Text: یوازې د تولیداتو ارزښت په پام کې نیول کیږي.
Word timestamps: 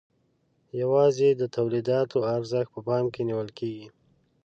یوازې 0.81 1.29
د 1.35 1.43
تولیداتو 1.55 2.17
ارزښت 2.35 2.69
په 2.73 2.79
پام 2.87 3.05
کې 3.13 3.21
نیول 3.29 3.49
کیږي. 3.57 3.87